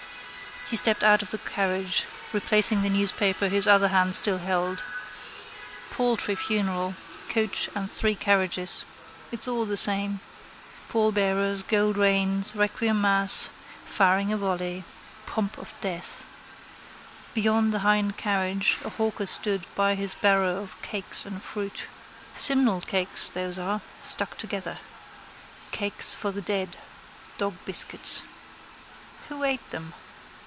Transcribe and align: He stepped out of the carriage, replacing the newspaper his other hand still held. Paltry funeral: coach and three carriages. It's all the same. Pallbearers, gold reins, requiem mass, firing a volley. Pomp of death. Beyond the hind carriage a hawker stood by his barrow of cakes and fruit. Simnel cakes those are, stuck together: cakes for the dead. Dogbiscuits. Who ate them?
He 0.69 0.77
stepped 0.77 1.03
out 1.03 1.21
of 1.21 1.31
the 1.31 1.37
carriage, 1.37 2.05
replacing 2.31 2.81
the 2.81 2.89
newspaper 2.89 3.49
his 3.49 3.67
other 3.67 3.89
hand 3.89 4.15
still 4.15 4.37
held. 4.37 4.85
Paltry 5.89 6.33
funeral: 6.33 6.95
coach 7.27 7.69
and 7.75 7.91
three 7.91 8.15
carriages. 8.15 8.85
It's 9.33 9.49
all 9.49 9.65
the 9.65 9.75
same. 9.75 10.21
Pallbearers, 10.87 11.63
gold 11.63 11.97
reins, 11.97 12.55
requiem 12.55 13.01
mass, 13.01 13.49
firing 13.83 14.31
a 14.31 14.37
volley. 14.37 14.85
Pomp 15.25 15.57
of 15.57 15.73
death. 15.81 16.25
Beyond 17.33 17.73
the 17.73 17.79
hind 17.79 18.15
carriage 18.15 18.77
a 18.85 18.91
hawker 18.91 19.25
stood 19.25 19.65
by 19.75 19.95
his 19.95 20.13
barrow 20.13 20.55
of 20.63 20.81
cakes 20.81 21.25
and 21.25 21.43
fruit. 21.43 21.87
Simnel 22.33 22.79
cakes 22.79 23.29
those 23.33 23.59
are, 23.59 23.81
stuck 24.01 24.37
together: 24.37 24.77
cakes 25.73 26.15
for 26.15 26.31
the 26.31 26.39
dead. 26.41 26.77
Dogbiscuits. 27.37 28.21
Who 29.27 29.43
ate 29.43 29.69
them? 29.71 29.95